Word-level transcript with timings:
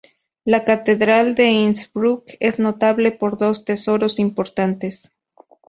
La 0.45 0.65
Catedral 0.65 1.35
de 1.35 1.51
Innsbruck 1.51 2.25
es 2.39 2.57
notable 2.57 3.11
por 3.11 3.37
dos 3.37 3.65
tesoros 3.65 4.17
importantes. 4.17 5.11